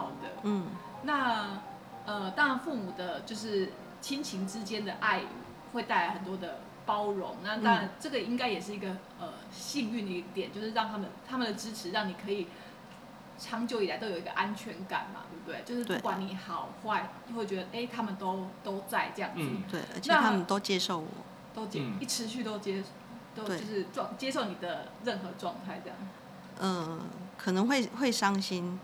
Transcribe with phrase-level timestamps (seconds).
[0.00, 0.66] 好的，嗯，
[1.02, 1.62] 那，
[2.06, 5.22] 呃，当然父母的就是亲情之间的爱
[5.72, 8.88] 会带来很多的包容，那当然这个应该也是一个
[9.20, 12.48] 呃幸运的一点，就是让他们他们的支持，让你可以
[13.38, 15.62] 长久以来都有一个安全感嘛，对不对？
[15.64, 19.40] 就是不管你好坏，就会觉得哎、他们都都在这样子。
[19.42, 21.06] 嗯对，而且他们都接受我。
[21.52, 22.82] 都接、嗯一持续都接，
[23.34, 25.98] 都就是状接受你的任何状态这样。
[26.60, 27.00] 嗯，
[27.36, 28.78] 可能会会伤心，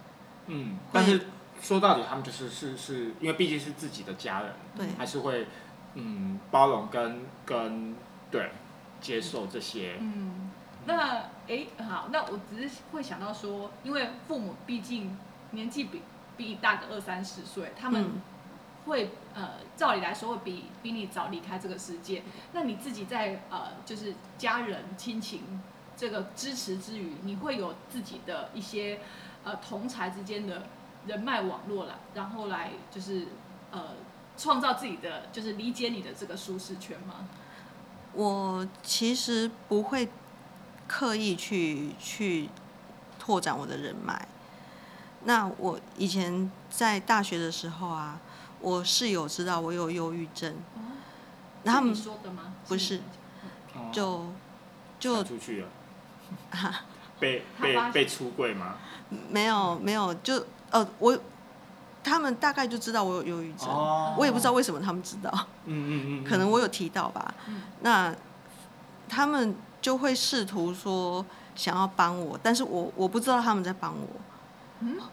[0.47, 1.27] 嗯，但是
[1.61, 5.47] 说到底，他们就是是是因为毕竟是自己的家人，对还是会
[5.95, 7.95] 嗯包容跟跟
[8.31, 8.51] 对
[9.01, 9.97] 接受这些。
[10.01, 10.51] 嗯，
[10.87, 15.17] 那哎好，那我只是会想到说，因为父母毕竟
[15.51, 16.03] 年纪比
[16.37, 18.21] 比你大个二三十岁，他们嗯
[18.85, 22.23] 会、呃照理来说会比比你早离开这个世界。
[22.53, 25.61] 那你自己在呃就是家人亲情
[25.97, 29.01] 这个支持之余，你会有自己的一些
[29.47, 30.67] 呃同才之间的
[31.07, 33.29] 人脉网络啦，然后来就是
[33.71, 33.91] 呃
[34.37, 37.29] 创造自己的就是理解你的这个舒适圈吗？
[38.13, 40.09] 我其实不会
[40.89, 42.49] 刻意去去
[43.21, 44.27] 拓展我的人脉。
[45.25, 48.19] 那我以前在大学的时候啊，
[48.61, 50.81] 我室友知道我有忧郁症，哦，
[51.63, 52.55] 然后他们说的吗？
[52.67, 52.97] 不是
[53.75, 54.27] 你哦就
[54.99, 55.69] 就出去了，
[57.21, 58.75] 被被被出柜吗？
[59.31, 61.17] 没有没有就呃我
[62.03, 65.31] 他们大概就知道我有忧郁症，哦我也不知道为什么他们知道，
[65.65, 67.35] 嗯嗯嗯， 可能我有提到吧。
[67.49, 68.15] 嗯那
[69.09, 71.25] 他们就会试图说
[71.55, 74.09] 想要帮我，但是我我不知道他们在帮我。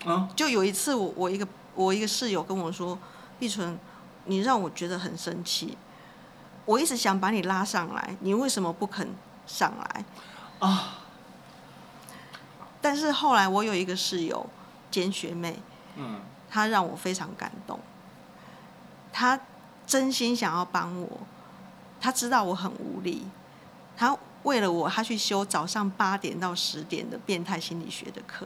[0.05, 2.97] 嗯就有一次我我一个我一个室友跟我说，
[3.39, 3.77] 碧纯，
[4.25, 5.77] 你让我觉得很生气，
[6.65, 9.07] 我一直想把你拉上来，你为什么不肯
[9.45, 10.05] 上来？
[10.59, 10.95] 啊，
[12.83, 14.45] 但是后来我有一个室友
[14.91, 15.57] 兼学妹，
[15.95, 17.79] 嗯她让我非常感动，
[19.13, 19.39] 她
[19.87, 21.09] 真心想要帮我，
[22.01, 23.25] 她知道我很无力，
[23.95, 28.45] 她为了我，她去修早上八点到十点的变态心理学的课，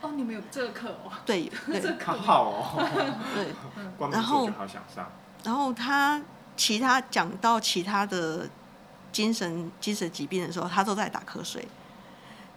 [0.00, 1.12] 哦，你们有这个课哦？
[1.26, 2.88] 对 对这课好哦，
[3.36, 5.06] 对，然后好想上。
[5.44, 6.20] 然后他
[6.56, 8.48] 其他讲到其他的
[9.12, 11.68] 精神精神疾病的时候，他都在打瞌睡。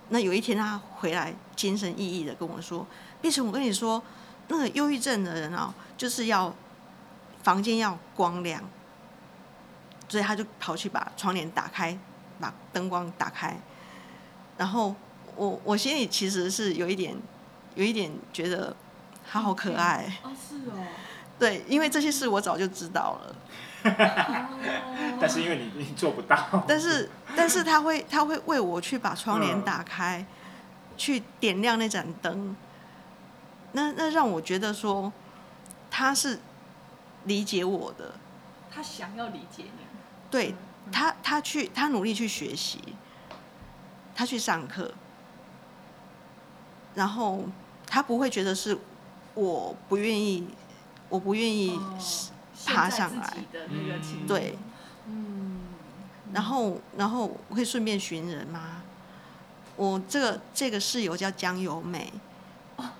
[0.09, 2.85] 那有一天他回来精神奕奕的跟我说
[3.21, 4.01] ：“碧晨，我跟你说，
[4.47, 6.53] 那个忧郁症的人啊，就是要
[7.41, 8.61] 房间要光亮，
[10.07, 11.97] 所以他就跑去把窗帘打开，
[12.39, 13.57] 把灯光打开。
[14.57, 14.95] 然后
[15.35, 17.15] 我我心里其实是有一点
[17.75, 18.75] 有一点觉得
[19.29, 20.85] 他好可爱。”哦，是哦。
[21.39, 23.35] 对，因为这些事我早就知道了，哦
[25.19, 30.25] 但是因为你你做不到，但是但是他会他会为我去把窗帘嗯打开，
[30.97, 32.55] 去点亮那盏灯，
[33.73, 35.11] 那那让我觉得说
[35.91, 36.39] 他是
[37.25, 38.15] 理解我的，
[38.73, 39.85] 他想要理解你。
[40.29, 40.55] 对
[40.91, 42.81] 他他去他努力去学习，
[44.15, 44.93] 他去上课，
[46.95, 47.43] 然后
[47.85, 48.77] 他不会觉得是
[49.35, 50.47] 我不愿意，
[51.09, 51.99] 我不愿意哦
[52.65, 54.57] 爬上来己的那个情境对，
[55.07, 55.59] 嗯，
[56.33, 58.81] 然后然后会顺便寻人吗？
[59.75, 62.13] 我这个这个室友叫江由美，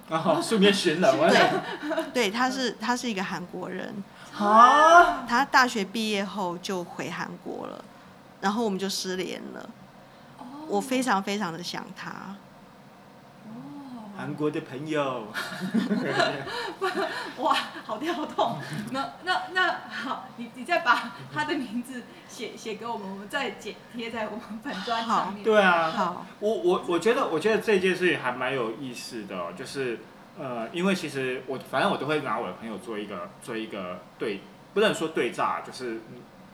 [0.09, 3.93] 然后顺便寻人，我对，对，他是他是一个韩国人，
[4.35, 7.85] 啊，她大学毕业后就回韩国了，
[8.41, 9.69] 然后我们就失联了。
[10.39, 10.45] 哦。
[10.67, 12.35] 我非常非常的想她，哦，
[14.15, 15.27] 韩国的朋友，
[17.37, 18.57] 哇，好跳动。
[18.91, 25.43] 那那那好，你你再把他的名字写写给我们，我们再剪贴在我们本专上面。
[25.43, 29.99] 对啊，好，我我我觉得我觉得这件事情还蛮有意思的、哦，就是
[30.37, 34.41] 呃，因为其实我反正我都会拿我的朋友做一个做一个对，
[34.73, 35.99] 不能说对炸，就是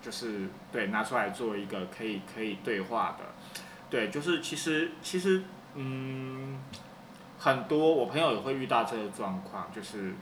[0.02, 3.26] 就是对拿出来做一个可以可以对话的，
[3.90, 5.44] 对，就是其实其实
[5.76, 6.60] 嗯，
[7.40, 10.14] 很多我朋友也会遇到这个状况，就是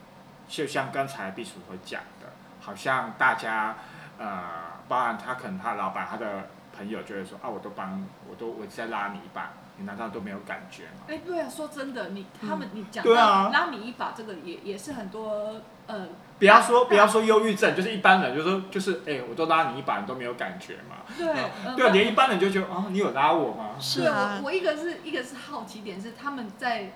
[0.48, 2.28] 就像刚才毕叔所讲的，
[2.62, 3.75] 好像大家
[4.19, 4.44] 呃，
[4.88, 11.06] 包含他可能他老板、他的朋友就会说啊，我都帮我都我在拉你一把，你难道都没有感觉吗？
[11.08, 15.56] 哎，对啊，说真的，你他们你讲对啊拉你一把，这个也也是很多
[15.88, 20.98] 呃，不要说不要说忧郁症，就是一般人就说就是哎、我都拉你一把，你都没有感觉嘛。
[21.18, 21.28] 对，
[21.66, 23.72] 呃对啊，连一般人就觉得啊，你有拉我吗？
[23.80, 26.92] 是啊我，我一个是一个是好奇点是他们在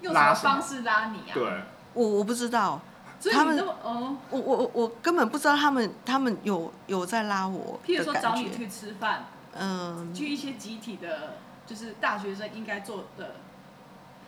[0.00, 1.62] 用什么拉什么方式拉你啊？，对，
[1.94, 2.80] 我我不知道，
[3.20, 9.26] 所以他们哦，我我我我根本不知道他们他们有有在拉我譬如说找你去吃饭，
[9.58, 13.36] 嗯去一些集体的，就是大学生应该做的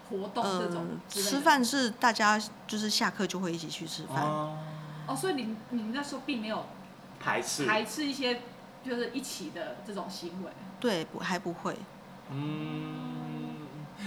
[0.08, 4.58] 活动这种吃饭是大家就是下课就会一起去吃饭，哦，
[5.06, 6.66] 哦，所以你你那时候并没有
[7.20, 8.40] 排斥，排斥一些
[8.84, 10.50] 就是一起的这种行为。
[10.80, 11.76] 对，不还不会，
[12.30, 13.19] 嗯，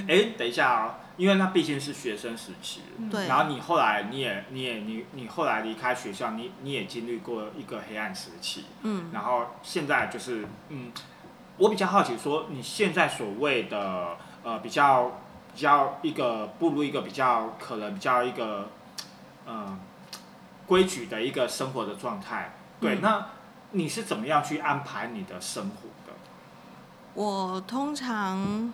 [0.08, 2.82] 哎，等一下啊、因为那毕竟是学生时期，
[3.28, 10.92] 然后你后来你也你也你你后来离开学校，你你也经历过一个黑暗时期，嗯，然后现在就是嗯，
[11.58, 15.22] 我比较好奇说你现在所谓的呃比较
[15.54, 18.70] 比较一个步入一个比较可能比较一个
[19.46, 19.80] 嗯
[20.66, 23.28] 规矩的一个生活的状态，对，嗯那
[23.72, 26.14] 你是怎么样去安排你的生活的？
[27.14, 28.74] 我通常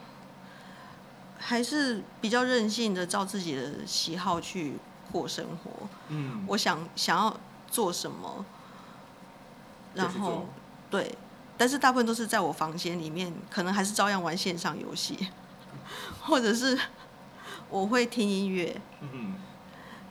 [1.40, 4.74] 还是比较任性的，照自己的喜好去
[5.12, 5.88] 过生活。
[6.10, 7.36] 嗯，我想想要
[7.72, 8.46] 做什么，
[9.96, 10.48] 然后
[10.92, 11.16] 对，
[11.58, 15.30] 但是大部分都是在我房间里面，可能还是照样玩线上游戏，
[16.22, 16.78] 或者是
[17.70, 18.80] 我会听音乐。
[19.02, 19.36] 嗯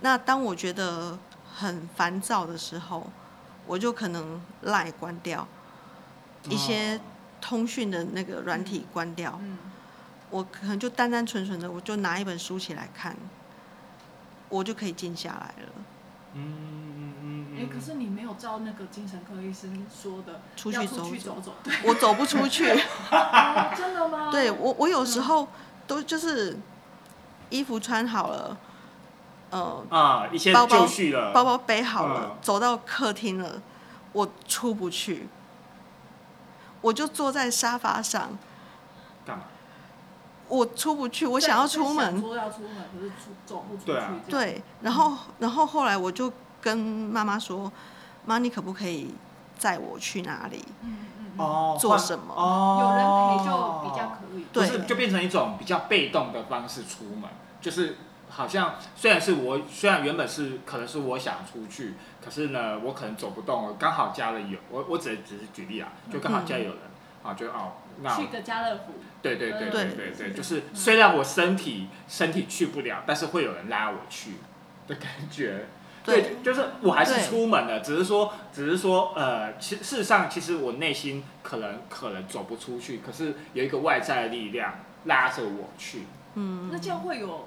[0.00, 1.18] 那当我觉得
[1.52, 3.10] 很烦躁的时候，
[3.66, 5.46] 我就可能赖关掉，
[6.48, 7.00] 一些
[7.40, 9.58] 通讯的那个软体关掉，嗯，
[10.30, 13.16] 我可能就单单纯纯的，我就拿一本书起来看，
[14.48, 15.72] 我就可以静下来了。
[16.34, 16.56] 嗯
[16.92, 21.52] 嗯嗯哎、可是你没有照那个精神科医生说的，出去走走走
[21.84, 22.70] 我走不出去。
[23.10, 24.30] 哦真的吗？
[24.30, 25.48] 对我，我有时候
[25.86, 26.56] 都就是
[27.50, 28.56] 衣服穿好了，
[29.50, 33.60] 呃，啊，一些包包就绪了，包包背好了，嗯走到客厅了，
[34.12, 35.26] 我出不去，
[36.82, 38.38] 我就坐在沙发上？
[40.48, 43.86] 我出不去，我我想要出门，说要出门，可是出走不出去。
[43.86, 47.70] 对啊这样，对，然后然后后来我就跟妈妈说，
[48.24, 49.14] 妈，你可不可以
[49.58, 50.64] 载我去哪里？
[50.82, 51.06] 嗯
[51.36, 54.44] 哦，做什么哦，有人陪就比较可以。
[54.52, 57.30] 不是对就变成一种比较被动的方式出门，
[57.60, 57.96] 就是
[58.28, 66.78] 好像虽然是我虽然原本是可能是我想出去，可是呢我可能走不动了，刚好家里有我我只只是举例啊，就刚好家里有人、
[67.22, 74.34] 啊，就哦那去个家乐福，对对对对对对对，对就是虽然我身体身体去不了，但是会有人拉我去
[74.86, 75.66] 的感觉。
[76.04, 84.72] 对，就是我还是出门了，只是说，只是说，呃，其事实上，其实我内心可能可能走不出去，可是有一个外在的力量
[85.04, 86.04] 拉着我去。
[86.32, 87.46] 嗯，那这样会有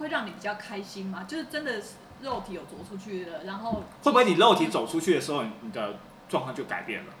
[0.00, 1.24] 会让你比较开心吗？
[1.28, 1.90] 就是真的是
[2.22, 5.94] 肉体有走出去了，然后会不会你肉体走出去的时候，你的
[6.28, 7.12] 状况就改变了？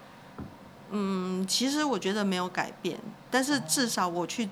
[0.90, 2.98] 嗯，其实我觉得没有改变，
[3.30, 4.48] 但是至少我去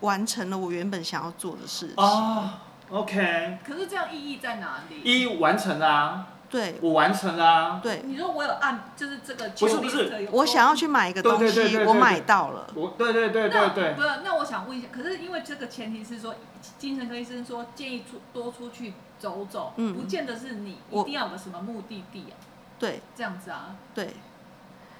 [0.00, 1.94] 完成了我原本想要做的事情。
[1.96, 2.50] 哦
[2.90, 5.00] ，OK，可是这样意义在哪里？
[5.02, 12.66] 一完成啦、对我完成啦、对，你说我有按，就是这个不是不是我想要去买一个东西，对对对对我买到了。
[12.74, 16.34] 我对对对对那对不，是，那我想问一下，可是因为这个前提是说，
[16.78, 22.34] 精神科医生说建议出多出去走走，嗯不见得是你一定要有个什么目的地啊，
[22.78, 23.76] 对这样子啊。
[23.94, 24.14] 对，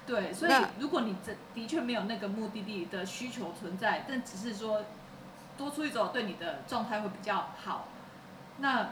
[0.07, 4.83] 对，所以如果你这的确没有那个目的地的需求存在，但只是说
[5.57, 7.89] 多出去走对你的状态会比较好，
[8.59, 8.89] 那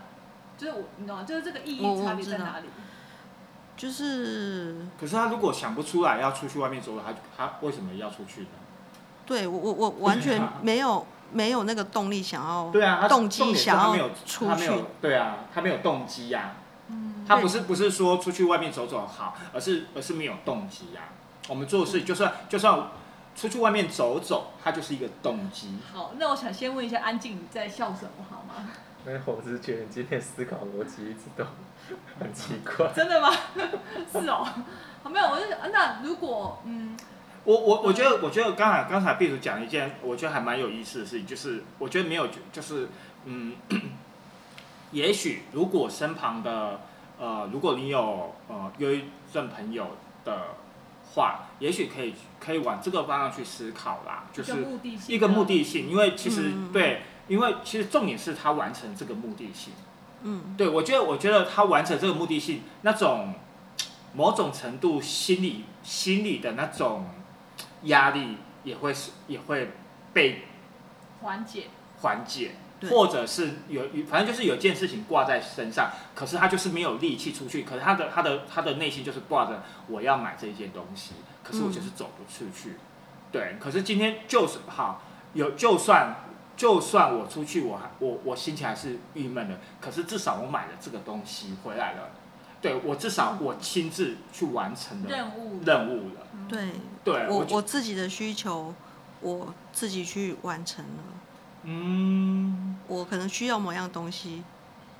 [0.57, 1.25] 就是我你懂吗？
[1.25, 2.69] 就是这个意我义差别在哪里？
[3.77, 8.49] 就是可是他如果想不出来要出去外面走，他他为什么要出去呢？
[9.27, 14.51] 对我我我完全 没有没有那个动力想要对啊，他动重机想要出去。
[14.51, 16.53] 他没有对啊，他没有动机呀、
[16.89, 21.03] 嗯，他不是不是说出去外面走走好，而是而是没有动机呀、
[21.49, 22.89] 我们做事就算就算
[23.35, 25.79] 出去外面走走，它就是一个动机。
[25.93, 28.69] 好，那我想先问一下安静，你在笑什么好吗？
[29.05, 31.45] 没有，我只是觉得你今天思考逻辑一直都
[32.21, 32.93] 很奇怪。
[32.95, 33.31] 真的吗？
[34.13, 34.47] 是哦，
[35.03, 36.97] 好没有，我就那如果嗯，
[37.45, 42.89] 我我我觉得我觉得刚才刚才毕主讲一件我觉得还蛮有意思的事情，就是我觉得没有就是
[43.25, 43.57] 嗯，
[44.93, 46.81] 也许如果身旁的
[47.19, 50.57] 呃，如果你有呃忧郁症朋友的
[51.15, 54.53] 话，也许可以可以往这个方向去思考啦，就是
[55.09, 59.73] 一个目的性，因为其实、嗯对，因为其实重点是他完成这个目的性。
[60.23, 63.35] 嗯，对我觉得，我觉得他完成这个目的性，那种
[64.15, 67.07] 某种程度心理心理的那种
[67.83, 69.73] 压力也会是也会
[70.13, 70.45] 被
[71.21, 71.65] 缓解，
[72.01, 72.53] 缓解，对
[72.91, 82.77] 或者是有反正就是有件事情挂在身上，可是他就是没有力气出去，可是他的他的他的内心就是挂着我要买这一件东西，可是我就是走不出去。
[83.31, 86.17] 对，可是今天就是好有就算
[86.57, 92.11] 就算我出去，我还我我心情还是郁闷的，可是至少我买了这个东西回来了，
[92.61, 96.27] 对我至少我亲自去完成了任务，任务了。
[96.49, 96.69] 对
[97.03, 98.75] 对，我我自己的需求，
[99.21, 101.03] 我自己去完成了。
[101.65, 104.43] 嗯我可能需要某样东西，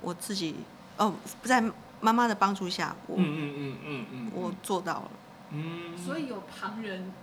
[0.01, 0.55] 我自己
[0.97, 1.63] 哦，在
[2.01, 5.11] 妈妈的帮助下，我、嗯嗯嗯嗯嗯，我做到了。
[5.51, 7.13] 嗯，所以有旁人，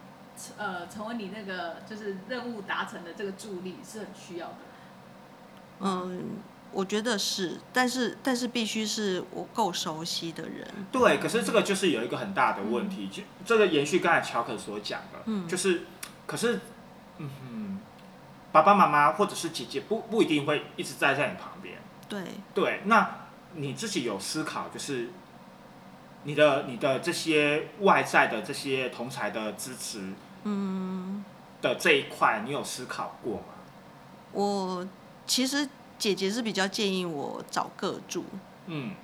[0.56, 4.56] 呃，成为你那个就是任务达成的这个助力是很需要的。
[5.80, 6.22] 嗯，
[6.72, 10.66] 我觉得是，但是但是必须是我够熟悉的人。
[10.92, 15.82] 对，可是这个就是有一个很大的问题，就这个延续刚才乔可所讲的，嗯就是，
[16.26, 16.60] 可是，
[17.18, 17.69] 嗯哼，
[18.52, 21.78] 爸爸妈妈或者是姐姐不不一定会一直待在你旁边，
[22.08, 22.22] 对，
[22.54, 25.10] 对，那你自己有思考，就是
[26.24, 30.12] 你的你的这些外在的这些同才的支持
[30.44, 31.24] 嗯，
[31.62, 33.44] 的这一块，你有思考过吗？
[34.32, 34.86] 我
[35.26, 38.24] 其实姐姐是比较建议我找个住。
[38.66, 38.94] 嗯，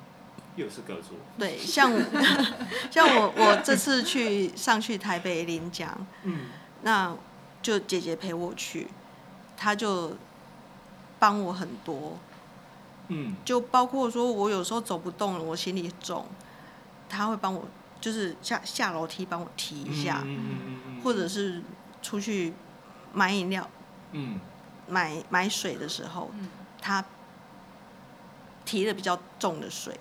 [0.57, 2.01] 又是各做，对，像我
[2.91, 6.47] 像我我这次去上去台北领奖，嗯。
[6.83, 7.13] 那
[7.63, 8.87] 就姐姐陪我去，
[9.57, 10.17] 她就
[11.19, 12.19] 帮我很多，
[13.09, 13.35] 嗯。
[13.45, 16.27] 就包括说我有时候走不动了，我行李重，
[17.09, 17.65] 他会帮我，
[18.01, 21.63] 就是下下楼梯帮我提一下，嗯嗯嗯嗯，或者是
[22.03, 22.53] 出去
[23.13, 23.69] 买饮料、
[24.13, 24.39] 嗯。
[24.89, 26.49] 买买水的时候，嗯，
[26.81, 27.05] 他
[28.65, 29.93] 提的比较重的水，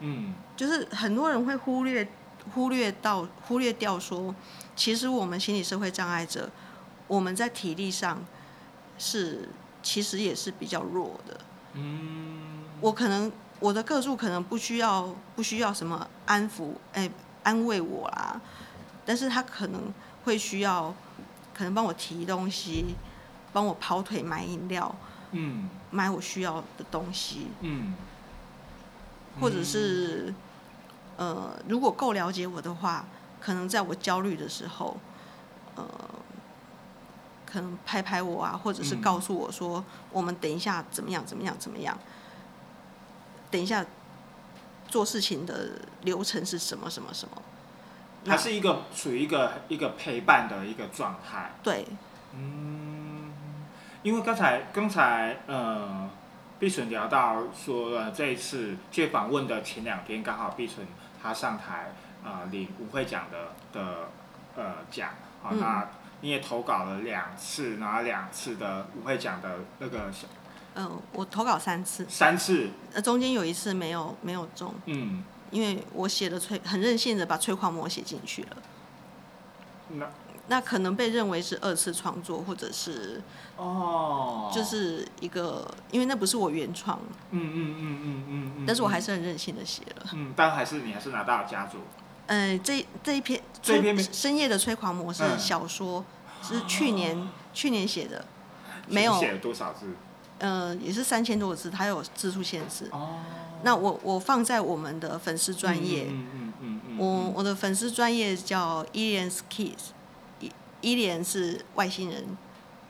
[0.00, 0.34] 嗯。
[0.56, 2.08] 就是很多人会忽略
[2.54, 4.34] 忽略到忽略掉说，
[4.74, 6.48] 其实我们心理社会障碍者，
[7.06, 8.22] 我们在体力上
[8.98, 9.48] 是
[9.82, 11.40] 其实也是比较弱的。
[11.74, 13.30] 嗯，我可能
[13.60, 17.10] 我的个数可能不需要不需要什么安抚哎、
[17.42, 18.40] 安慰我啦，
[19.04, 19.92] 但是他可能
[20.24, 20.94] 会需要
[21.52, 22.94] 可能帮我提东西，
[23.52, 24.94] 帮我跑腿买饮料，
[25.32, 25.68] 嗯。
[25.90, 27.46] 买我需要的东西。
[27.60, 27.94] 嗯，
[29.40, 30.34] 或者是
[31.16, 33.06] 呃，如果够了解我的话，
[33.40, 34.96] 可能在我焦虑的时候，
[35.76, 35.86] 呃，
[37.54, 41.96] 可能拍拍我啊，或者是嗯告诉我说，我们等一下怎么样怎么样怎么样，
[43.48, 43.86] 等一下
[44.88, 47.40] 做事情的流程是什么什么什么。
[48.24, 51.52] 它是一个属于一个一个陪伴的一个状态。
[51.62, 51.86] 对，
[52.34, 53.32] 嗯，
[54.02, 56.10] 因为刚才刚才呃，
[56.58, 60.84] 碧纯聊到说，呃，这一次去访问的前两天，刚好碧纯
[61.22, 61.92] 他上台
[62.24, 64.08] 啊、呃领舞会奖的的
[64.56, 65.88] 呃奖啊，嗯那
[66.20, 70.26] 你也投稿了两次，拿两次的舞会奖的那个小
[70.76, 78.56] 嗯、我投稿三次，三次，呃，中间有一次没有没有中，嗯，因为我写的催很任性的把催狂魔写进去了。
[79.90, 80.10] 那
[80.48, 83.22] 那可能被认为是二次创作，或者是
[83.56, 86.98] 哦，就是一个，因为那不是我原创，
[87.30, 90.06] 嗯嗯嗯嗯嗯嗯，但是我还是很任性的写了。
[90.12, 91.80] 嗯，但还是你还是拿到了佳作，
[92.26, 96.04] 呃，这这一篇这一篇深夜的催狂魔是嗯小说，
[96.42, 98.24] 是去年去年写的，
[98.88, 99.94] 没有写了多少字？
[100.38, 102.88] 呃也是三千多个字，它有字数限制。
[102.90, 103.20] 哦，
[103.62, 109.92] 那我我放在我们的粉丝专业，嗯嗯嗯嗯，我我的粉丝专业叫 Aliens Kids，
[110.40, 110.50] 伊
[110.80, 112.36] 伊莲是外星人，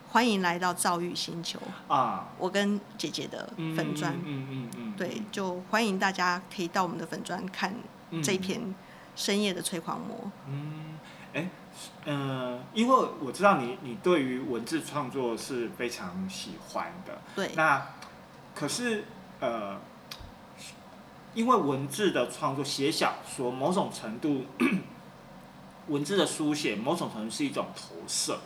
[0.09, 1.59] 欢迎来到躁郁星球。
[1.87, 7.73] 啊，我跟姐姐的粉砖，嗯嗯嗯，对，就欢迎大家可以到我们的粉砖看
[8.23, 8.73] 这一篇
[9.15, 10.31] 深夜的催狂魔。
[10.47, 10.99] 嗯，
[11.33, 11.49] 哎，
[12.05, 17.85] 嗯，因为我知道你你对于文字创作是非常喜欢的，对，那
[18.53, 19.05] 可是
[19.39, 19.79] 呃，
[21.33, 24.45] 因为文字的创作写小说，某种程度
[25.87, 28.39] 文字的书写，某种程度是一种投射。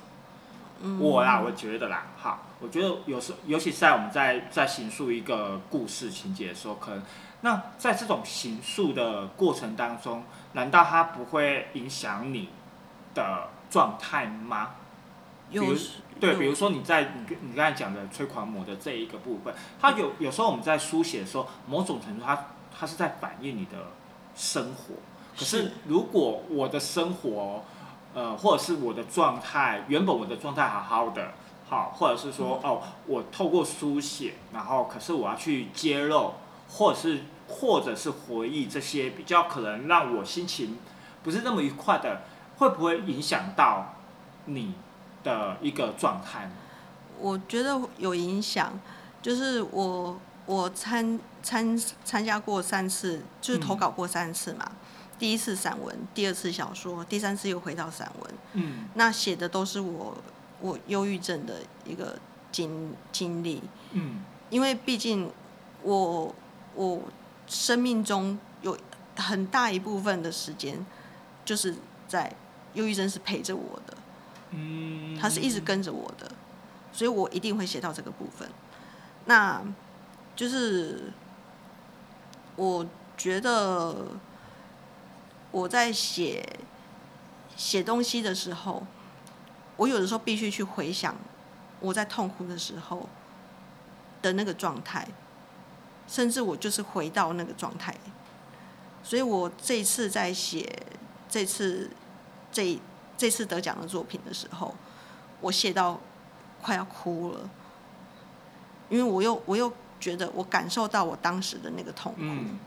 [0.82, 7.04] 嗯我啦，我觉得啦，好，我觉得有时候，尤其是在我们在在形塑一个故事情节的时候，可能
[7.42, 12.50] 那在这种形塑的过程当中，难道它不会影响你
[13.14, 14.72] 的状态吗？
[15.50, 15.80] 比如有
[16.20, 22.46] 对，比如说你在你你刚才讲的催狂魔的这一个部分，它有有时候我们在书写的时候，某种程度它
[22.78, 23.78] 它是在反映你的
[24.36, 24.96] 生活。
[25.38, 27.64] 可是是如果我的生活，
[28.14, 31.32] 呃，或者是我的状态，原本我的状态好好的，
[31.70, 36.34] 好，或者是说哦，我透过书写，然后可是我要去揭露，
[36.70, 40.78] 或者是或者是回忆这些比较可能让我心情
[41.24, 42.22] 不是那么愉快的
[42.58, 43.96] 会不会影响到
[44.46, 44.74] 你
[45.24, 46.52] 的一个状态呢？
[47.20, 48.80] 我觉得有影响，
[49.22, 54.72] 就是我我参参参加过三次，就是投稿过三次嘛。
[55.18, 58.34] 第一次散文，第二次小说，第三次又回到散文。
[58.54, 60.16] 嗯那写的都是我
[60.62, 62.18] 我忧郁症的一个
[62.52, 63.62] 经经历，
[63.92, 65.30] 嗯因为毕竟
[65.84, 66.34] 我
[66.76, 67.02] 我
[67.48, 68.78] 生命中有
[69.16, 70.86] 很大一部分的时间
[71.44, 71.76] 就是
[72.08, 72.34] 在
[72.74, 73.98] 忧郁症是陪着我的，
[74.52, 76.32] 嗯，他是一直跟着我的，
[76.92, 78.48] 所以我一定会写到这个部分。
[79.26, 79.62] 那
[80.36, 81.12] 就是
[82.56, 82.86] 我
[83.18, 84.08] 觉得
[85.52, 86.60] 我在写
[87.58, 88.86] 写东西的时候，
[89.76, 91.16] 我有的时候必须去回想
[91.80, 93.10] 我在痛苦的时候
[94.22, 95.08] 的那个状态，
[96.10, 97.96] 甚至我就是回到那个状态。
[99.04, 100.68] 所以我这次在写
[101.30, 101.90] 这次
[102.52, 102.78] 这
[103.18, 104.76] 这次得奖的作品的时候，
[105.40, 106.00] 我写到
[106.62, 107.50] 快要哭了，
[108.90, 112.60] 因为我又我又觉得我感受到我当时的那个痛苦，嗯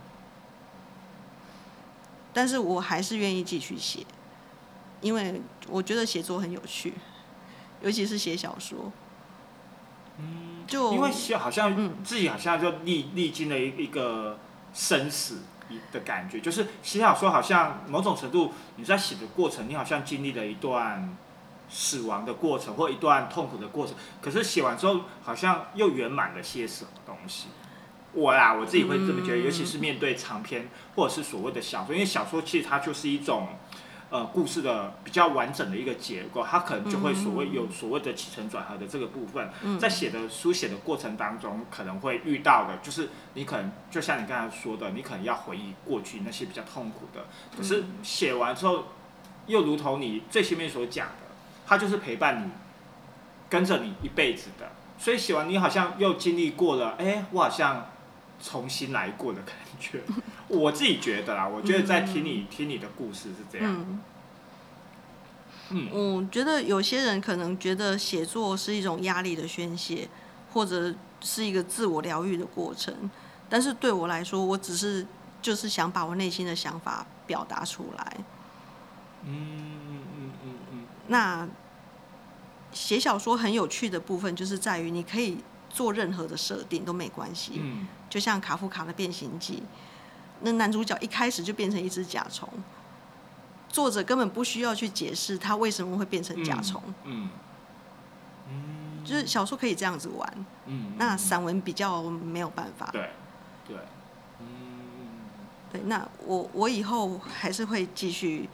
[2.34, 4.06] 但是我还是愿意继续写，
[5.02, 6.94] 因为我觉得写作很有趣，
[7.82, 8.90] 尤其是写小说。
[10.16, 14.38] 嗯，就因为写好像嗯自己好像就历历经了一一个
[14.74, 15.42] 生死
[15.90, 21.16] 的感觉，就是写小说好像某种程度你在写的过程，你好像经历了一段
[21.70, 27.48] 死亡的过程或一段痛苦的过程，可是写完之后好像又圆满了些什么东西。
[28.12, 33.48] 我啦，我自己会这么觉得，嗯尤其是面对长篇或者是所谓的小说，因为小说其实它就是一种
[34.12, 39.78] 呃故事的比较完整的一个结构，它可能就会所谓有所谓的起承转合的这个部分，嗯。
[39.78, 47.24] 在写的书写的过程当中，可能会遇到的，就是你可能就像你刚才说的，你可能要回忆过去那些比较痛苦的，
[47.56, 48.84] 可是写完之后，
[49.46, 51.34] 又如同你最前面所讲的，
[51.66, 52.50] 它就是陪伴你，
[53.48, 57.88] 跟着你一辈子的，所以写完你好像又经历过了，哎，我好像
[58.42, 60.00] 重新来过的感觉。
[60.48, 63.74] 我自己觉得啦，我觉得在听你、听你的故事是这样。
[63.74, 64.00] 嗯，
[65.72, 70.08] 嗯我觉得有些人可能觉得写作是一种压力的宣泄，
[70.52, 73.10] 或者是一个自我疗愈的过程。
[73.48, 75.06] 但是对我来说，我只是
[75.40, 78.16] 就是想把我内心的想法表达出来。
[79.24, 79.34] 嗯
[79.88, 81.48] 嗯嗯嗯嗯那
[82.72, 87.52] 写小说很有趣的部分，就是在于你可以做任何的设定都没关系。
[87.56, 89.54] 嗯就像卡夫卡的《变形记》，
[90.40, 92.46] 那男主角一开始就变成一只甲虫，
[93.72, 97.28] 作者根本不需要去解释他为什么会变成甲虫，嗯。
[98.48, 99.04] 嗯。
[99.04, 102.88] 就是小说可以这样子玩，嗯，那散文比较没有办法。
[102.92, 103.10] 对
[103.66, 103.76] 对，
[104.38, 104.46] 嗯
[105.72, 108.48] 对，那我我以后还是会继续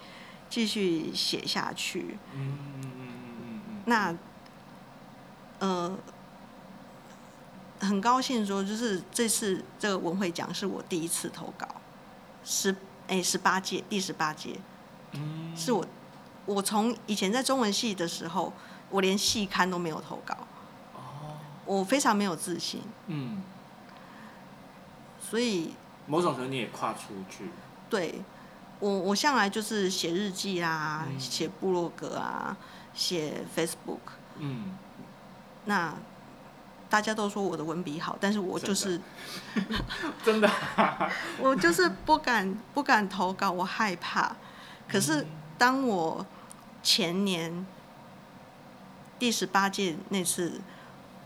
[0.49, 2.17] 继续写下去。
[2.35, 3.83] 嗯嗯嗯嗯嗯。
[3.85, 4.17] 那
[5.59, 5.99] 呃，
[7.81, 11.69] 很高兴说，就是这次这个文汇奖是我第一次投稿，
[12.43, 12.75] 十
[13.07, 14.57] 哎十八届第十八届，
[15.13, 15.57] 嗯。
[15.57, 15.85] 是我
[16.47, 18.53] 我从以前在中文系的时候，
[18.91, 20.35] 我连系刊都没有投稿，
[20.95, 21.37] 哦。
[21.65, 23.43] 我非常没有自信，嗯，
[25.21, 25.75] 所以
[26.07, 27.51] 某种程度你也跨出去，
[27.91, 28.23] 对
[28.81, 31.21] 我我向来就是写日记啊，嗯。
[31.21, 32.57] 写部落格啊，
[32.95, 33.99] 写 Facebook，
[34.39, 34.77] 嗯。
[35.67, 35.93] 那
[36.89, 38.99] 大家都说我的文笔好，但是我就是
[40.25, 40.51] 真的，
[41.39, 44.35] 我就是不敢不敢投稿，我害怕。
[44.89, 45.27] 可是
[45.59, 46.25] 当我
[46.83, 47.67] 前年
[49.19, 50.61] 第十八届那次，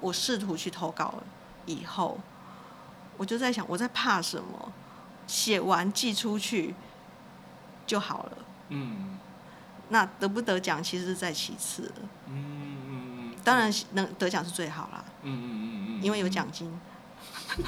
[0.00, 1.22] 我试图去投稿
[1.66, 2.18] 以后，
[3.16, 4.72] 我就在想，我在怕什么？
[5.26, 6.74] 写完寄出去
[7.86, 8.38] 就好了。
[8.70, 9.16] 嗯
[9.88, 11.94] 那得不得奖其实是在其次的，
[12.26, 16.76] 嗯嗯嗯，当然能得奖是最好啦，嗯嗯嗯嗯，因为有奖金。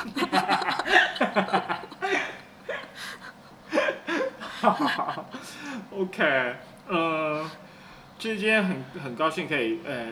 [5.96, 6.54] OK，
[6.88, 7.48] 呃，
[8.18, 10.08] 其实今天很很高兴可以呃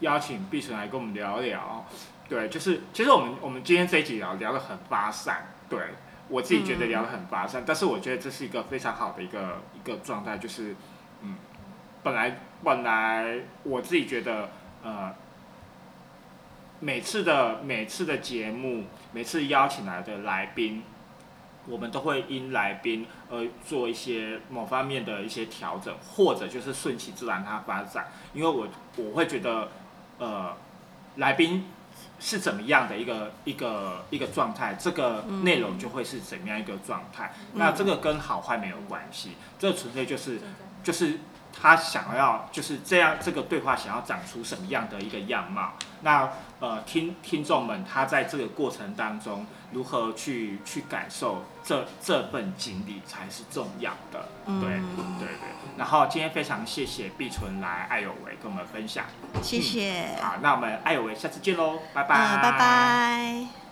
[0.00, 1.84] 邀请碧纯来跟我们聊聊，
[2.28, 5.80] 对，就是其实我们我们今天这一集聊聊的很发散，对
[6.28, 10.76] 我自己觉得聊的很发散，但是我觉得这是一个非常好的一个一个状态，就是
[11.22, 11.36] 嗯，
[12.02, 14.50] 本来本来我自己觉得
[14.82, 15.12] 呃。
[16.80, 20.82] 每次的每次的节目，每次邀请来的来宾，
[21.66, 28.08] 我们都会因来宾而做一些某方面的一些调整，或者就是顺其自然它发展。
[28.32, 29.68] 因为我我会觉得，
[30.18, 30.54] 呃，
[31.16, 31.66] 来宾
[32.18, 37.32] 是怎么样的一个一个一个状态，这个内容就会是怎么样一个状态。
[37.54, 40.40] 那这个跟好坏没有关系，这纯粹就是
[40.84, 41.18] 就是
[41.60, 45.72] 他想要就是这样这个对话想要长出什么样的一个样貌。
[46.02, 46.28] 那
[46.60, 54.28] 呃听听众们他在这个过程当中如何去去感受这这份经历才是重要的。
[54.44, 55.38] 对嗯对对。
[55.76, 59.06] 然后今天非常谢谢碧纯来爱有为跟我们分享。
[59.42, 62.14] 谢谢，好，那我们爱有为下次见喽，拜拜。
[62.16, 63.63] 嗯，拜拜。